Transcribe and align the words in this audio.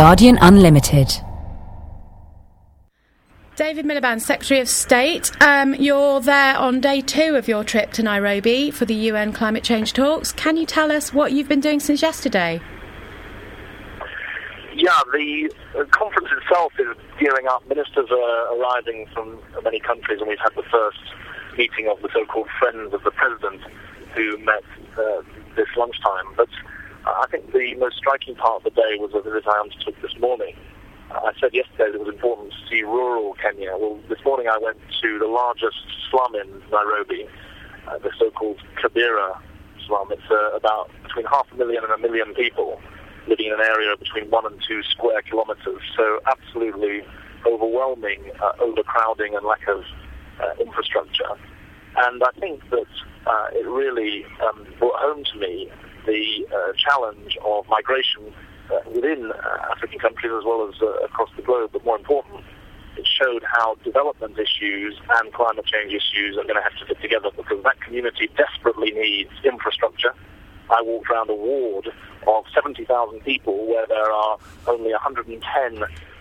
Guardian 0.00 0.38
Unlimited. 0.40 1.12
David 3.54 3.84
Miliband, 3.84 4.22
Secretary 4.22 4.58
of 4.58 4.66
State, 4.66 5.30
um, 5.42 5.74
you're 5.74 6.20
there 6.20 6.56
on 6.56 6.80
day 6.80 7.02
two 7.02 7.36
of 7.36 7.46
your 7.46 7.64
trip 7.64 7.92
to 7.92 8.02
Nairobi 8.02 8.70
for 8.70 8.86
the 8.86 8.94
UN 8.94 9.34
climate 9.34 9.62
change 9.62 9.92
talks. 9.92 10.32
Can 10.32 10.56
you 10.56 10.64
tell 10.64 10.90
us 10.90 11.12
what 11.12 11.32
you've 11.32 11.50
been 11.50 11.60
doing 11.60 11.80
since 11.80 12.00
yesterday? 12.00 12.62
Yeah, 14.74 14.98
the 15.12 15.52
uh, 15.78 15.84
conference 15.90 16.28
itself 16.32 16.72
is 16.78 16.96
gearing 17.18 17.46
up. 17.48 17.68
Ministers 17.68 18.08
are 18.10 18.56
arriving 18.56 19.06
from 19.12 19.38
many 19.62 19.80
countries, 19.80 20.20
and 20.20 20.30
we've 20.30 20.38
had 20.38 20.54
the 20.56 20.64
first 20.70 21.58
meeting 21.58 21.88
of 21.88 22.00
the 22.00 22.08
so-called 22.14 22.48
Friends 22.58 22.94
of 22.94 23.02
the 23.02 23.10
President 23.10 23.60
who 24.14 24.38
met 24.38 24.64
uh, 24.96 25.20
this 25.56 25.68
lunchtime. 25.76 26.24
But 26.38 26.48
I 27.06 27.26
think 27.30 27.52
the 27.52 27.74
most 27.76 27.96
striking 27.96 28.34
part 28.34 28.56
of 28.56 28.64
the 28.64 28.70
day 28.70 28.96
was 28.98 29.12
a 29.14 29.22
visit 29.22 29.46
I 29.46 29.60
undertook 29.60 30.00
this 30.02 30.18
morning 30.18 30.54
I 31.10 31.32
said 31.40 31.52
yesterday 31.52 31.90
that 31.90 31.94
it 31.94 32.00
was 32.00 32.08
important 32.08 32.52
to 32.52 32.58
see 32.68 32.82
rural 32.82 33.34
Kenya. 33.34 33.74
Well, 33.76 33.98
this 34.08 34.18
morning 34.24 34.46
I 34.46 34.58
went 34.58 34.78
to 35.02 35.18
the 35.18 35.26
largest 35.26 35.82
slum 36.10 36.34
in 36.36 36.62
Nairobi, 36.70 37.26
uh, 37.88 37.98
the 37.98 38.10
so-called 38.18 38.58
Kibera 38.78 39.38
slum. 39.86 40.12
It's 40.12 40.30
uh, 40.30 40.54
about 40.54 40.90
between 41.02 41.26
half 41.26 41.46
a 41.52 41.56
million 41.56 41.82
and 41.82 41.92
a 41.92 41.98
million 41.98 42.32
people 42.34 42.80
living 43.26 43.46
in 43.46 43.52
an 43.52 43.60
area 43.60 43.96
between 43.98 44.30
one 44.30 44.46
and 44.46 44.62
two 44.66 44.82
square 44.84 45.20
kilometers. 45.22 45.82
So 45.96 46.20
absolutely 46.26 47.02
overwhelming 47.44 48.30
uh, 48.40 48.52
overcrowding 48.60 49.34
and 49.34 49.44
lack 49.44 49.66
of 49.66 49.82
uh, 50.40 50.54
infrastructure. 50.60 51.34
And 51.96 52.22
I 52.22 52.30
think 52.38 52.62
that 52.70 52.86
uh, 53.26 53.46
it 53.52 53.66
really 53.66 54.24
um, 54.46 54.64
brought 54.78 54.98
home 55.00 55.24
to 55.24 55.38
me 55.38 55.70
the 56.10 56.46
uh, 56.50 56.72
challenge 56.74 57.38
of 57.46 57.68
migration 57.68 58.34
uh, 58.70 58.82
within 58.90 59.30
uh, 59.30 59.72
African 59.72 59.98
countries 59.98 60.32
as 60.34 60.44
well 60.44 60.66
as 60.68 60.74
uh, 60.82 61.06
across 61.06 61.30
the 61.36 61.42
globe. 61.42 61.70
But 61.72 61.84
more 61.84 61.96
important, 61.96 62.42
it 62.98 63.06
showed 63.06 63.44
how 63.46 63.76
development 63.84 64.34
issues 64.38 64.98
and 65.18 65.32
climate 65.32 65.66
change 65.66 65.94
issues 65.94 66.36
are 66.36 66.42
going 66.42 66.58
to 66.58 66.66
have 66.66 66.74
to 66.82 66.86
fit 66.86 67.00
together 67.00 67.30
because 67.36 67.62
that 67.62 67.80
community 67.80 68.28
desperately 68.36 68.90
needs 68.90 69.30
infrastructure. 69.44 70.12
I 70.70 70.82
walked 70.82 71.10
around 71.10 71.30
a 71.30 71.34
ward 71.34 71.86
of 72.26 72.44
70,000 72.54 72.86
people 73.20 73.66
where 73.66 73.86
there 73.86 74.10
are 74.10 74.38
only 74.66 74.90
110 74.90 75.38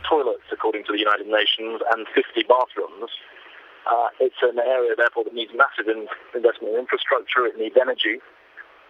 toilets, 0.08 0.48
according 0.52 0.86
to 0.86 0.92
the 0.94 1.00
United 1.00 1.28
Nations, 1.28 1.82
and 1.92 2.06
50 2.14 2.46
bathrooms. 2.50 3.10
Uh, 3.90 4.10
it's 4.20 4.42
an 4.42 4.60
area, 4.60 4.94
therefore, 4.98 5.24
that 5.24 5.34
needs 5.34 5.52
massive 5.54 5.90
in- 5.90 6.10
investment 6.34 6.74
in 6.74 6.80
infrastructure. 6.80 7.46
It 7.46 7.58
needs 7.58 7.76
energy 7.80 8.22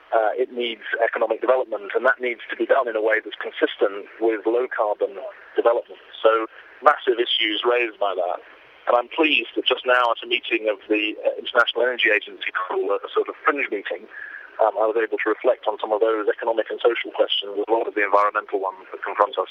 uh, 0.09 0.33
it 0.33 0.51
needs 0.51 0.85
economic 1.03 1.41
development, 1.41 1.93
and 1.93 2.05
that 2.05 2.19
needs 2.19 2.41
to 2.49 2.55
be 2.55 2.65
done 2.65 2.87
in 2.87 2.95
a 2.95 3.01
way 3.01 3.21
that's 3.21 3.37
consistent 3.37 4.09
with 4.19 4.45
low 4.45 4.65
carbon 4.65 5.17
development. 5.55 6.01
So, 6.17 6.47
massive 6.81 7.21
issues 7.21 7.61
raised 7.61 7.99
by 7.99 8.15
that. 8.15 8.41
And 8.89 8.97
I'm 8.97 9.09
pleased 9.13 9.53
that 9.55 9.69
just 9.69 9.85
now, 9.85 10.01
at 10.17 10.25
a 10.25 10.27
meeting 10.27 10.65
of 10.65 10.81
the 10.89 11.13
uh, 11.21 11.37
International 11.37 11.85
Energy 11.85 12.09
Agency, 12.09 12.49
a 12.49 13.09
sort 13.13 13.29
of 13.29 13.35
fringe 13.45 13.69
meeting, 13.69 14.09
um, 14.57 14.73
I 14.81 14.89
was 14.89 14.97
able 14.97 15.17
to 15.17 15.29
reflect 15.29 15.67
on 15.67 15.77
some 15.79 15.93
of 15.93 16.01
those 16.01 16.27
economic 16.27 16.67
and 16.69 16.81
social 16.81 17.13
questions 17.13 17.53
as 17.53 17.65
well 17.69 17.85
as 17.87 17.93
the 17.93 18.03
environmental 18.03 18.59
ones 18.59 18.89
that 18.91 19.03
confront 19.05 19.37
us. 19.37 19.47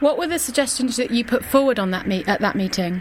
What 0.00 0.18
were 0.18 0.26
the 0.26 0.38
suggestions 0.38 0.96
that 0.96 1.10
you 1.10 1.24
put 1.24 1.44
forward 1.44 1.78
on 1.78 1.90
that 1.90 2.06
at 2.28 2.40
that 2.40 2.56
meeting? 2.56 3.00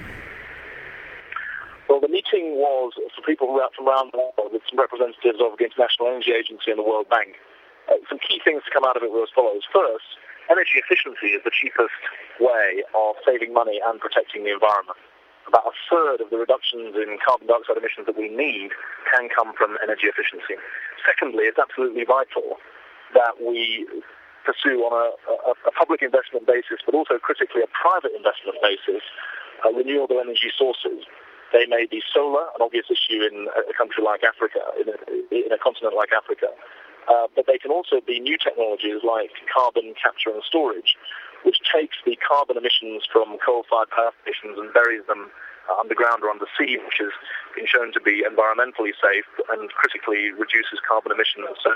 Meeting 2.41 2.57
was 2.57 2.97
for 2.97 3.21
people 3.21 3.53
from 3.53 3.85
around 3.85 4.09
the 4.09 4.17
world 4.17 4.49
with 4.49 4.65
some 4.65 4.81
representatives 4.81 5.37
of 5.37 5.61
the 5.61 5.65
International 5.69 6.09
Energy 6.09 6.33
Agency 6.33 6.73
and 6.73 6.81
the 6.81 6.85
World 6.85 7.05
Bank. 7.05 7.37
Uh, 7.85 8.01
some 8.09 8.17
key 8.17 8.41
things 8.41 8.65
to 8.65 8.73
come 8.73 8.81
out 8.81 8.97
of 8.97 9.05
it 9.05 9.13
were 9.13 9.21
as 9.21 9.29
follows. 9.29 9.61
First, 9.69 10.17
energy 10.49 10.81
efficiency 10.81 11.37
is 11.37 11.45
the 11.45 11.53
cheapest 11.53 11.93
way 12.41 12.81
of 12.97 13.13
saving 13.21 13.53
money 13.53 13.77
and 13.77 14.01
protecting 14.01 14.41
the 14.41 14.57
environment. 14.57 14.97
About 15.45 15.69
a 15.69 15.75
third 15.85 16.17
of 16.17 16.33
the 16.33 16.41
reductions 16.41 16.97
in 16.97 17.21
carbon 17.21 17.45
dioxide 17.45 17.77
emissions 17.77 18.09
that 18.09 18.17
we 18.17 18.25
need 18.25 18.73
can 19.13 19.29
come 19.29 19.53
from 19.53 19.77
energy 19.85 20.09
efficiency. 20.09 20.57
Secondly, 21.05 21.45
it's 21.45 21.61
absolutely 21.61 22.09
vital 22.09 22.57
that 23.13 23.37
we 23.37 23.85
pursue 24.49 24.81
on 24.81 24.97
a, 24.97 25.13
a, 25.29 25.53
a 25.69 25.73
public 25.77 26.01
investment 26.01 26.49
basis, 26.49 26.81
but 26.81 26.97
also 26.97 27.21
critically 27.21 27.61
a 27.61 27.69
private 27.69 28.17
investment 28.17 28.57
basis, 28.65 29.05
uh, 29.61 29.69
renewable 29.69 30.17
energy 30.17 30.49
sources. 30.49 31.05
They 31.51 31.65
may 31.67 31.85
be 31.85 32.01
solar, 32.13 32.47
an 32.55 32.61
obvious 32.61 32.87
issue 32.87 33.23
in 33.23 33.47
a 33.51 33.73
country 33.75 34.03
like 34.03 34.23
Africa, 34.23 34.63
in 34.79 34.87
a, 34.87 34.97
in 35.35 35.51
a 35.51 35.59
continent 35.59 35.95
like 35.95 36.09
Africa. 36.15 36.47
Uh, 37.09 37.27
but 37.35 37.45
they 37.47 37.57
can 37.57 37.71
also 37.71 37.99
be 37.99 38.19
new 38.19 38.37
technologies 38.37 39.03
like 39.03 39.31
carbon 39.51 39.93
capture 39.99 40.29
and 40.29 40.43
storage, 40.47 40.95
which 41.43 41.59
takes 41.67 41.97
the 42.05 42.15
carbon 42.15 42.55
emissions 42.55 43.03
from 43.11 43.37
coal-fired 43.43 43.89
power 43.89 44.13
stations 44.21 44.55
and 44.55 44.71
buries 44.71 45.03
them 45.07 45.31
uh, 45.69 45.75
underground 45.79 46.23
or 46.23 46.29
under 46.29 46.45
sea, 46.57 46.77
which 46.77 47.01
has 47.01 47.11
been 47.55 47.67
shown 47.67 47.91
to 47.91 47.99
be 47.99 48.23
environmentally 48.23 48.93
safe 49.01 49.27
and 49.51 49.69
critically 49.73 50.31
reduces 50.31 50.79
carbon 50.87 51.11
emissions. 51.11 51.57
So 51.59 51.73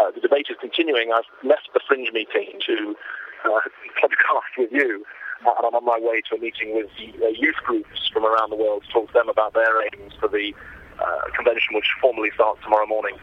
uh, 0.00 0.10
the 0.10 0.20
debate 0.20 0.48
is 0.50 0.56
continuing. 0.60 1.12
I've 1.12 1.28
left 1.44 1.68
the 1.74 1.80
fringe 1.86 2.10
meeting 2.12 2.58
to 2.66 2.96
uh, 3.44 3.60
podcast 4.02 4.56
with 4.58 4.72
you 4.72 5.04
and 5.44 5.66
I'm 5.66 5.74
on 5.74 5.84
my 5.84 5.98
way 6.00 6.22
to 6.30 6.36
a 6.36 6.38
meeting 6.38 6.74
with 6.74 6.90
uh, 7.22 7.28
youth 7.28 7.56
groups 7.64 8.10
from 8.12 8.24
around 8.24 8.50
the 8.50 8.56
world 8.56 8.84
to 8.86 8.92
talk 8.92 9.08
to 9.08 9.12
them 9.12 9.28
about 9.28 9.54
their 9.54 9.82
aims 9.82 10.12
for 10.20 10.28
the 10.28 10.52
uh, 10.98 11.20
convention, 11.34 11.74
which 11.74 11.86
formally 12.00 12.30
starts 12.34 12.62
tomorrow 12.62 12.86
morning. 12.86 13.16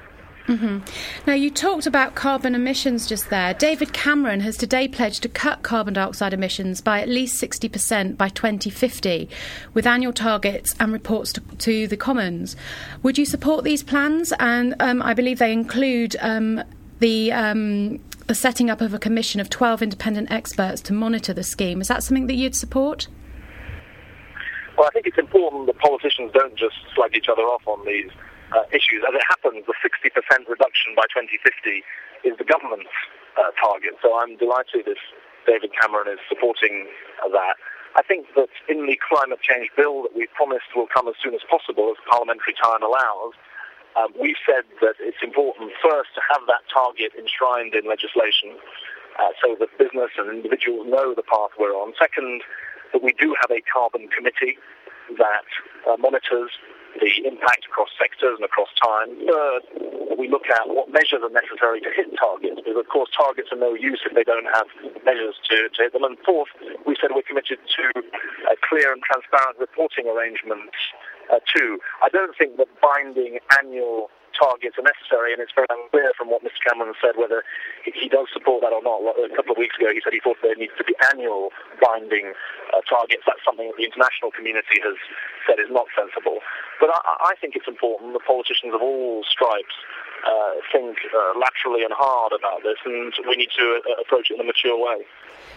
Mm-hmm. 0.47 0.79
Now, 1.27 1.33
you 1.33 1.51
talked 1.51 1.85
about 1.85 2.15
carbon 2.15 2.55
emissions 2.55 3.07
just 3.07 3.29
there. 3.29 3.53
David 3.53 3.93
Cameron 3.93 4.39
has 4.39 4.57
today 4.57 4.87
pledged 4.87 5.21
to 5.21 5.29
cut 5.29 5.61
carbon 5.61 5.93
dioxide 5.93 6.33
emissions 6.33 6.81
by 6.81 7.01
at 7.01 7.07
least 7.07 7.39
60% 7.39 8.17
by 8.17 8.29
2050, 8.29 9.29
with 9.75 9.85
annual 9.85 10.11
targets 10.11 10.73
and 10.79 10.91
reports 10.91 11.31
to, 11.33 11.41
to 11.59 11.87
the 11.87 11.95
Commons. 11.95 12.55
Would 13.03 13.19
you 13.19 13.25
support 13.25 13.63
these 13.63 13.83
plans? 13.83 14.33
And 14.39 14.75
um, 14.79 15.03
I 15.03 15.13
believe 15.13 15.37
they 15.37 15.53
include 15.53 16.15
um, 16.19 16.63
the 16.97 17.31
um, 17.31 17.99
the 18.29 18.37
setting 18.37 18.69
up 18.69 18.79
of 18.79 18.93
a 18.93 19.01
commission 19.01 19.41
of 19.41 19.49
12 19.49 19.81
independent 19.81 20.29
experts 20.29 20.85
to 20.85 20.93
monitor 20.93 21.33
the 21.33 21.41
scheme. 21.41 21.81
Is 21.81 21.87
that 21.87 22.05
something 22.05 22.27
that 22.27 22.37
you'd 22.37 22.53
support? 22.53 23.07
Well, 24.77 24.85
I 24.85 24.91
think 24.93 25.09
it's 25.09 25.17
important 25.17 25.65
that 25.65 25.81
politicians 25.81 26.29
don't 26.31 26.53
just 26.53 26.77
slag 26.93 27.17
each 27.17 27.25
other 27.25 27.41
off 27.41 27.65
on 27.65 27.81
these 27.89 28.13
uh, 28.53 28.69
issues. 28.69 29.01
As 29.01 29.17
it 29.17 29.25
happens, 29.25 29.65
the 29.65 29.73
60% 29.81 30.13
reduction 30.45 30.93
by 30.93 31.09
2050 31.09 31.81
is 32.21 32.37
the 32.37 32.45
government's 32.45 32.93
uh, 33.33 33.49
target. 33.57 33.97
So 33.97 34.13
I'm 34.13 34.37
delighted 34.37 34.85
that 34.85 35.01
David 35.49 35.73
Cameron 35.81 36.13
is 36.13 36.21
supporting 36.29 36.85
uh, 37.25 37.33
that. 37.33 37.57
I 37.97 38.05
think 38.05 38.29
that 38.37 38.53
in 38.69 38.85
the 38.85 38.99
climate 39.01 39.41
change 39.41 39.73
bill 39.73 40.05
that 40.05 40.13
we've 40.13 40.29
promised 40.37 40.69
will 40.77 40.85
come 40.85 41.09
as 41.09 41.17
soon 41.17 41.33
as 41.33 41.41
possible, 41.49 41.89
as 41.89 41.97
parliamentary 42.05 42.53
time 42.61 42.85
allows, 42.85 43.33
um, 43.97 44.13
we've 44.19 44.39
said 44.45 44.63
that 44.81 44.95
it's 44.99 45.21
important 45.23 45.71
first 45.81 46.13
to 46.15 46.21
have 46.29 46.45
that 46.47 46.61
target 46.71 47.11
enshrined 47.17 47.73
in 47.73 47.87
legislation 47.87 48.57
uh, 49.17 49.33
so 49.41 49.55
that 49.59 49.69
business 49.77 50.11
and 50.17 50.29
individuals 50.29 50.85
know 50.87 51.13
the 51.13 51.25
path 51.25 51.51
we're 51.57 51.73
on. 51.73 51.93
Second, 51.97 52.41
that 52.93 53.03
we 53.03 53.13
do 53.13 53.35
have 53.39 53.51
a 53.51 53.61
carbon 53.65 54.07
committee 54.09 54.57
that 55.17 55.49
uh, 55.89 55.97
monitors 55.97 56.51
the 56.97 57.09
impact 57.25 57.65
across 57.69 57.89
sectors 57.97 58.37
and 58.37 58.45
across 58.45 58.69
time. 58.81 59.13
Third, 59.25 59.61
we 60.17 60.27
look 60.27 60.49
at 60.49 60.67
what 60.67 60.89
measures 60.91 61.21
are 61.21 61.29
necessary 61.29 61.79
to 61.81 61.91
hit 61.93 62.09
targets, 62.17 62.57
because 62.57 62.77
of 62.77 62.89
course 62.89 63.09
targets 63.13 63.49
are 63.53 63.61
no 63.61 63.73
use 63.73 64.01
if 64.05 64.13
they 64.17 64.25
don't 64.25 64.49
have 64.53 64.67
measures 65.05 65.37
to, 65.49 65.69
to 65.69 65.79
hit 65.85 65.93
them. 65.93 66.03
And 66.03 66.17
fourth, 66.25 66.49
we 66.85 66.97
said 66.99 67.13
we're 67.13 67.25
committed 67.25 67.59
to 67.61 67.83
clear 68.67 68.91
and 68.91 69.01
transparent 69.01 69.57
reporting 69.59 70.09
arrangements 70.09 70.77
uh. 71.29 71.77
I 72.01 72.09
don't 72.09 72.35
think 72.37 72.57
that 72.57 72.67
binding 72.81 73.39
annual 73.57 74.09
targets 74.39 74.79
are 74.79 74.87
necessary, 74.87 75.33
and 75.33 75.41
it's 75.41 75.51
very 75.51 75.67
unclear 75.69 76.15
from 76.15 76.31
what 76.31 76.41
Mr. 76.41 76.57
Cameron 76.63 76.95
said 77.01 77.19
whether 77.19 77.43
he 77.83 78.07
does 78.07 78.31
support 78.31 78.63
that 78.63 78.71
or 78.71 78.81
not. 78.81 79.03
A 79.19 79.29
couple 79.35 79.51
of 79.51 79.59
weeks 79.59 79.75
ago, 79.75 79.91
he 79.91 79.99
said 79.99 80.13
he 80.13 80.23
thought 80.23 80.37
there 80.41 80.55
needs 80.55 80.73
to 80.79 80.85
be 80.87 80.95
annual 81.11 81.51
binding 81.83 82.31
uh, 82.71 82.81
targets. 82.87 83.27
That's 83.27 83.43
something 83.43 83.67
that 83.67 83.77
the 83.77 83.85
international 83.85 84.31
community 84.31 84.79
has 84.81 84.95
said 85.43 85.59
is 85.59 85.69
not 85.69 85.91
sensible. 85.91 86.39
But 86.79 86.95
I, 86.95 87.35
I 87.35 87.39
think 87.41 87.59
it's 87.59 87.67
important 87.67 88.13
that 88.15 88.23
politicians 88.23 88.71
of 88.73 88.81
all 88.81 89.27
stripes 89.27 89.75
uh, 90.23 90.63
think 90.71 90.97
uh, 91.11 91.35
laterally 91.35 91.83
and 91.83 91.93
hard 91.93 92.31
about 92.31 92.63
this, 92.63 92.79
and 92.85 93.11
we 93.27 93.35
need 93.35 93.51
to 93.57 93.81
uh, 93.83 94.01
approach 94.01 94.31
it 94.31 94.35
in 94.35 94.41
a 94.41 94.47
mature 94.47 94.77
way. 94.79 95.03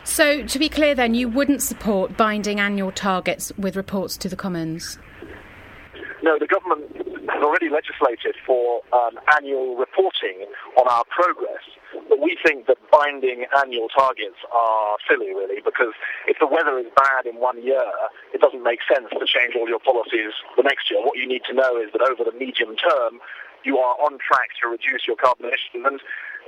So, 0.04 0.42
to 0.42 0.58
be 0.58 0.69
clear, 0.69 0.94
then, 0.94 1.14
you 1.14 1.28
wouldn't 1.28 1.62
support 1.62 2.16
binding 2.16 2.58
annual 2.58 2.90
targets 2.90 3.52
with 3.56 3.76
reports 3.76 4.16
to 4.19 4.28
the 4.28 4.36
Commons? 4.36 4.98
No, 6.22 6.38
the 6.38 6.46
government 6.46 6.86
has 7.28 7.42
already 7.42 7.69
legislated 7.69 8.38
for 8.46 8.82
um, 8.94 9.19
annual 9.34 9.74
reporting 9.74 10.46
on 10.78 10.86
our 10.86 11.02
progress. 11.10 11.66
But 12.08 12.22
we 12.22 12.38
think 12.46 12.66
that 12.66 12.78
binding 12.90 13.44
annual 13.58 13.88
targets 13.88 14.38
are 14.54 14.96
silly, 15.10 15.34
really, 15.34 15.60
because 15.60 15.92
if 16.26 16.38
the 16.38 16.46
weather 16.46 16.78
is 16.78 16.86
bad 16.94 17.26
in 17.26 17.42
one 17.42 17.62
year, 17.62 17.90
it 18.32 18.40
doesn't 18.40 18.62
make 18.62 18.80
sense 18.86 19.10
to 19.10 19.26
change 19.26 19.58
all 19.58 19.69
your 19.69 19.80
policies 19.82 20.32
the 20.56 20.62
next 20.62 20.90
year. 20.90 21.02
What 21.02 21.19
you 21.19 21.26
need 21.26 21.42
to 21.50 21.54
know 21.54 21.76
is 21.76 21.90
that 21.92 22.02
over 22.02 22.22
the 22.22 22.36
medium 22.38 22.76
term, 22.76 23.19
you 23.64 23.78
are 23.78 23.94
on 23.98 24.19
track 24.22 24.54
to 24.62 24.69
reduce 24.69 25.06
your 25.06 25.16
carbon 25.16 25.46
emissions. 25.46 25.82
And 25.84 26.00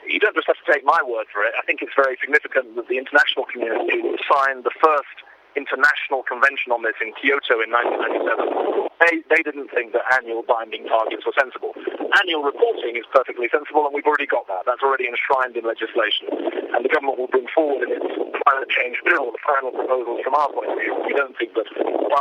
you 0.07 0.21
don't 0.21 0.35
just 0.35 0.47
have 0.47 0.61
to 0.63 0.69
take 0.71 0.85
my 0.85 1.01
word 1.03 1.27
for 1.33 1.43
it. 1.43 1.55
I 1.59 1.65
think 1.67 1.83
it's 1.83 1.95
very 1.97 2.17
significant 2.21 2.77
that 2.77 2.89
the 2.89 2.99
international 2.99 3.45
community 3.51 4.05
signed 4.31 4.65
the 4.65 4.75
first 4.79 5.24
international 5.57 6.23
convention 6.27 6.71
on 6.71 6.83
this 6.83 6.99
in 7.01 7.15
Kyoto 7.19 7.63
in 7.63 7.71
1997. 7.71 8.91
They, 9.03 9.15
they 9.31 9.43
didn't 9.43 9.71
think 9.75 9.93
that 9.93 10.07
annual 10.15 10.47
binding 10.47 10.87
targets 10.87 11.27
were 11.27 11.35
sensible. 11.35 11.75
Annual 12.23 12.47
reporting 12.47 12.95
is 12.95 13.05
perfectly 13.11 13.51
sensible, 13.51 13.85
and 13.87 13.95
we've 13.95 14.07
already 14.07 14.27
got 14.27 14.47
that. 14.47 14.67
That's 14.67 14.83
already 14.83 15.11
enshrined 15.11 15.59
in 15.59 15.67
legislation. 15.67 16.31
And 16.75 16.85
the 16.85 16.91
government 16.91 17.19
will 17.19 17.31
bring 17.31 17.47
forward 17.51 17.87
in 17.87 17.91
its 17.91 18.07
climate 18.47 18.71
change 18.71 18.99
bill 19.05 19.35
the 19.35 19.43
final 19.43 19.75
proposals 19.75 20.23
from 20.23 20.35
our 20.35 20.51
point 20.53 20.71
of 20.71 20.79
view. 20.79 20.95
We 21.07 21.13
don't 21.15 21.37
think 21.37 21.55
that 21.59 21.67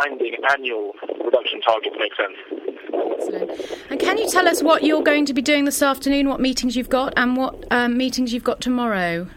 binding 0.02 0.38
annual 0.50 0.94
reduction 1.24 1.62
targets 1.62 1.96
make 2.00 2.14
sense. 2.18 2.38
Excellent. 3.14 3.52
And 3.90 4.00
can 4.00 4.18
you 4.18 4.28
tell 4.30 4.48
us 4.48 4.64
what 4.64 4.84
you're 4.84 5.04
going 5.04 5.26
to 5.26 5.34
be 5.34 5.42
doing 5.42 5.66
this 5.66 5.82
afternoon, 5.82 6.30
what 6.30 6.40
meetings 6.40 6.76
you've 6.76 6.90
got, 6.90 7.14
and 7.18 7.38
what 7.38 7.64
um, 7.72 7.98
meetings 7.98 8.34
you've 8.34 8.44
got 8.44 8.62
tomorrow? 8.62 9.28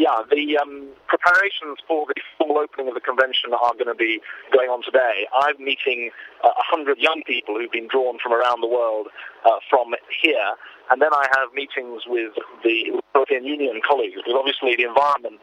Yeah, 0.00 0.24
the 0.32 0.56
um, 0.56 0.88
preparations 1.12 1.76
for 1.84 2.08
the 2.08 2.16
full 2.40 2.56
opening 2.56 2.88
of 2.88 2.96
the 2.96 3.04
convention 3.04 3.52
are 3.52 3.76
going 3.76 3.92
to 3.92 3.94
be 3.94 4.24
going 4.48 4.72
on 4.72 4.80
today. 4.80 5.28
I'm 5.28 5.60
meeting 5.60 6.08
uh, 6.40 6.56
100 6.72 6.96
young 6.96 7.20
people 7.28 7.60
who've 7.60 7.70
been 7.70 7.84
drawn 7.86 8.16
from 8.16 8.32
around 8.32 8.64
the 8.64 8.66
world 8.66 9.12
uh, 9.44 9.60
from 9.68 9.92
here, 10.08 10.56
and 10.88 11.04
then 11.04 11.12
I 11.12 11.28
have 11.36 11.52
meetings 11.52 12.08
with 12.08 12.32
the 12.64 12.96
European 13.12 13.44
Union 13.44 13.84
colleagues, 13.84 14.16
because 14.16 14.32
obviously 14.32 14.72
the 14.72 14.88
environment 14.88 15.36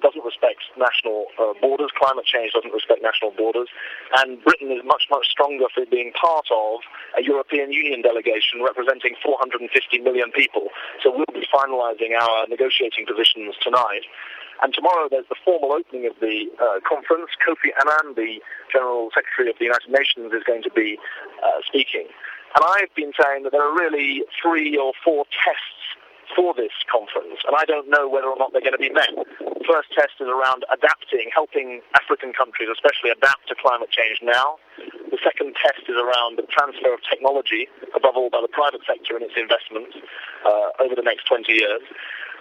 doesn't 0.00 0.24
respect 0.24 0.64
national 0.78 1.26
uh, 1.36 1.52
borders. 1.60 1.90
Climate 1.92 2.24
change 2.24 2.52
doesn't 2.52 2.72
respect 2.72 3.02
national 3.02 3.36
borders. 3.36 3.68
And 4.16 4.40
Britain 4.42 4.72
is 4.72 4.80
much, 4.84 5.04
much 5.10 5.28
stronger 5.28 5.66
for 5.68 5.84
being 5.84 6.12
part 6.16 6.48
of 6.48 6.80
a 7.18 7.22
European 7.22 7.72
Union 7.72 8.00
delegation 8.00 8.64
representing 8.64 9.14
450 9.20 9.68
million 10.00 10.32
people. 10.32 10.72
So 11.02 11.12
we'll 11.12 11.28
be 11.36 11.44
finalising 11.52 12.16
our 12.16 12.48
negotiating 12.48 13.04
positions 13.04 13.54
tonight. 13.60 14.08
And 14.62 14.72
tomorrow 14.72 15.08
there's 15.10 15.26
the 15.28 15.36
formal 15.44 15.72
opening 15.72 16.06
of 16.06 16.14
the 16.20 16.46
uh, 16.56 16.78
conference. 16.86 17.34
Kofi 17.42 17.74
Annan, 17.82 18.14
the 18.14 18.38
General 18.72 19.10
Secretary 19.12 19.50
of 19.50 19.58
the 19.58 19.66
United 19.66 19.90
Nations, 19.90 20.32
is 20.32 20.46
going 20.46 20.62
to 20.62 20.70
be 20.70 20.98
uh, 21.42 21.60
speaking. 21.66 22.06
And 22.54 22.64
I've 22.64 22.94
been 22.94 23.12
saying 23.18 23.42
that 23.44 23.52
there 23.52 23.64
are 23.64 23.74
really 23.74 24.22
three 24.40 24.76
or 24.76 24.92
four 25.02 25.24
tests 25.44 25.81
for 26.34 26.54
this 26.54 26.72
conference, 26.90 27.40
and 27.44 27.54
I 27.56 27.64
don't 27.64 27.88
know 27.88 28.08
whether 28.08 28.28
or 28.28 28.36
not 28.36 28.52
they're 28.52 28.64
going 28.64 28.76
to 28.76 28.82
be 28.82 28.92
met. 28.92 29.12
First 29.68 29.92
test 29.94 30.18
is 30.20 30.28
around 30.28 30.64
adapting, 30.72 31.30
helping 31.32 31.80
African 31.94 32.32
countries 32.32 32.68
especially 32.72 33.10
adapt 33.10 33.48
to 33.48 33.54
climate 33.54 33.90
change 33.90 34.20
now. 34.22 34.56
The 35.12 35.20
second 35.22 35.54
test 35.60 35.84
is 35.86 35.96
around 35.96 36.40
the 36.40 36.46
transfer 36.48 36.92
of 36.92 37.00
technology, 37.04 37.68
above 37.94 38.16
all 38.16 38.30
by 38.30 38.40
the 38.40 38.50
private 38.50 38.80
sector 38.88 39.14
and 39.14 39.22
its 39.22 39.36
investments 39.36 39.96
uh, 40.44 40.82
over 40.82 40.96
the 40.96 41.04
next 41.04 41.28
20 41.28 41.52
years. 41.52 41.84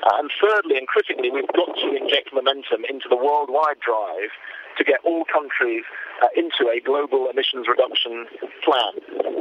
Uh, 0.01 0.17
and 0.17 0.31
thirdly 0.41 0.77
and 0.77 0.87
critically, 0.87 1.29
we've 1.29 1.51
got 1.53 1.69
to 1.77 1.87
inject 1.93 2.33
momentum 2.33 2.81
into 2.89 3.05
the 3.05 3.17
worldwide 3.17 3.77
drive 3.85 4.33
to 4.81 4.83
get 4.83 4.99
all 5.05 5.23
countries 5.29 5.85
uh, 6.23 6.27
into 6.35 6.65
a 6.73 6.81
global 6.81 7.29
emissions 7.29 7.67
reduction 7.69 8.25
plan. 8.65 8.97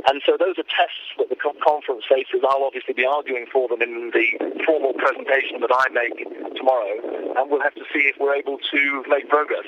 And 0.09 0.21
so 0.27 0.37
those 0.37 0.61
are 0.61 0.69
tests 0.69 1.17
that 1.17 1.33
the 1.33 1.37
conference 1.37 2.05
faces. 2.05 2.45
I'll 2.45 2.65
obviously 2.65 2.93
be 2.93 3.07
arguing 3.07 3.47
for 3.51 3.69
them 3.69 3.81
in 3.81 4.13
the 4.13 4.29
formal 4.67 4.93
presentation 4.93 5.61
that 5.65 5.73
I 5.73 5.89
make 5.97 6.29
tomorrow, 6.57 7.01
and 7.41 7.51
we'll 7.51 7.63
have 7.63 7.75
to 7.75 7.85
see 7.93 8.13
if 8.13 8.17
we're 8.21 8.35
able 8.35 8.59
to 8.59 9.05
make 9.09 9.29
progress. 9.29 9.65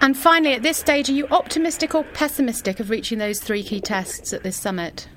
And 0.00 0.16
finally, 0.16 0.54
at 0.54 0.62
this 0.62 0.76
stage, 0.76 1.08
are 1.08 1.14
you 1.14 1.28
optimistic 1.28 1.94
or 1.94 2.02
pessimistic 2.02 2.80
of 2.80 2.90
reaching 2.90 3.18
those 3.18 3.40
three 3.40 3.62
key 3.62 3.80
tests 3.80 4.32
at 4.32 4.42
this 4.42 4.56
summit? 4.56 5.08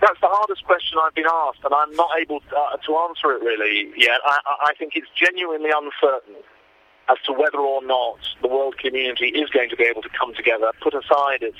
That's 0.00 0.20
the 0.20 0.28
hardest 0.28 0.64
question 0.64 0.98
I've 1.02 1.14
been 1.14 1.24
asked, 1.48 1.64
and 1.64 1.72
I'm 1.72 1.92
not 1.96 2.10
able 2.20 2.40
to, 2.40 2.56
uh, 2.56 2.76
to 2.76 2.96
answer 3.08 3.32
it 3.32 3.40
really 3.40 3.90
yet. 3.96 4.20
I, 4.24 4.38
I 4.68 4.74
think 4.78 4.92
it's 4.94 5.08
genuinely 5.16 5.70
uncertain 5.70 6.36
as 7.10 7.18
to 7.26 7.32
whether 7.32 7.58
or 7.58 7.84
not 7.84 8.18
the 8.42 8.48
world 8.48 8.78
community 8.78 9.28
is 9.28 9.50
going 9.50 9.68
to 9.70 9.76
be 9.76 9.84
able 9.84 10.02
to 10.02 10.08
come 10.18 10.34
together, 10.34 10.70
put 10.82 10.94
aside 10.94 11.42
its 11.42 11.58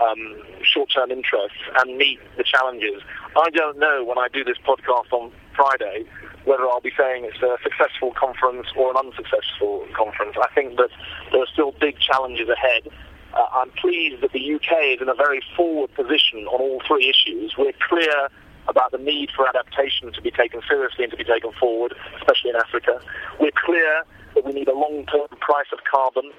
um, 0.00 0.36
short-term 0.62 1.10
interests, 1.10 1.58
and 1.78 1.96
meet 1.96 2.18
the 2.36 2.44
challenges. 2.44 3.02
I 3.36 3.50
don't 3.50 3.78
know 3.78 4.04
when 4.04 4.18
I 4.18 4.28
do 4.32 4.42
this 4.42 4.58
podcast 4.66 5.12
on 5.12 5.30
Friday 5.54 6.04
whether 6.44 6.64
I'll 6.64 6.80
be 6.80 6.92
saying 6.96 7.24
it's 7.24 7.42
a 7.42 7.56
successful 7.62 8.12
conference 8.12 8.68
or 8.76 8.90
an 8.90 8.96
unsuccessful 8.96 9.86
conference. 9.96 10.36
I 10.40 10.52
think 10.54 10.76
that 10.76 10.90
there 11.32 11.42
are 11.42 11.52
still 11.52 11.72
big 11.72 11.98
challenges 11.98 12.48
ahead. 12.48 12.88
Uh, 13.32 13.46
I'm 13.52 13.70
pleased 13.70 14.22
that 14.22 14.32
the 14.32 14.54
UK 14.54 14.96
is 14.96 15.00
in 15.00 15.08
a 15.08 15.14
very 15.14 15.42
forward 15.56 15.92
position 15.94 16.46
on 16.46 16.60
all 16.60 16.82
three 16.86 17.08
issues. 17.08 17.54
We're 17.58 17.72
clear 17.88 18.28
about 18.68 18.92
the 18.92 18.98
need 18.98 19.30
for 19.34 19.48
adaptation 19.48 20.12
to 20.12 20.22
be 20.22 20.30
taken 20.30 20.60
seriously 20.68 21.04
and 21.04 21.10
to 21.10 21.16
be 21.16 21.24
taken 21.24 21.52
forward, 21.52 21.94
especially 22.18 22.50
in 22.50 22.56
Africa. 22.56 23.00
We're 23.40 23.52
clear 23.64 24.04
need 24.54 24.68
a 24.68 24.76
long-term 24.76 25.28
price 25.40 25.68
of 25.72 25.82
carbon 25.84 26.30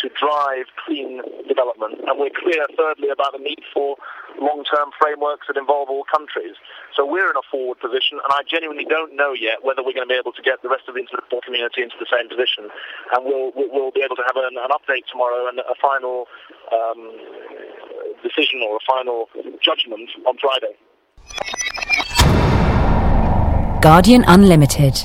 to 0.00 0.06
drive 0.14 0.70
clean 0.86 1.20
development. 1.48 1.98
And 2.06 2.18
we're 2.18 2.34
clear, 2.34 2.66
thirdly, 2.76 3.10
about 3.10 3.32
the 3.32 3.42
need 3.42 3.60
for 3.72 3.96
long-term 4.40 4.90
frameworks 4.98 5.46
that 5.48 5.56
involve 5.56 5.90
all 5.90 6.04
countries. 6.06 6.54
So 6.94 7.04
we're 7.04 7.30
in 7.30 7.36
a 7.36 7.46
forward 7.50 7.80
position, 7.80 8.22
and 8.22 8.30
I 8.30 8.42
genuinely 8.46 8.84
don't 8.84 9.14
know 9.16 9.32
yet 9.32 9.62
whether 9.62 9.82
we're 9.82 9.94
going 9.94 10.06
to 10.06 10.12
be 10.12 10.18
able 10.18 10.32
to 10.32 10.42
get 10.42 10.62
the 10.62 10.68
rest 10.68 10.86
of 10.86 10.94
the 10.94 11.02
international 11.02 11.42
community 11.42 11.82
into 11.82 11.96
the 11.98 12.06
same 12.10 12.28
position. 12.28 12.70
And 13.12 13.26
we'll, 13.26 13.52
we'll 13.54 13.94
be 13.94 14.02
able 14.02 14.16
to 14.16 14.26
have 14.26 14.36
an, 14.36 14.54
an 14.54 14.70
update 14.70 15.06
tomorrow 15.10 15.48
and 15.48 15.58
a 15.58 15.76
final 15.80 16.26
um, 16.70 17.10
decision 18.22 18.62
or 18.62 18.78
a 18.78 18.84
final 18.86 19.28
judgment 19.62 20.10
on 20.26 20.38
Friday. 20.38 20.74
Guardian 23.80 24.24
Unlimited. 24.26 24.96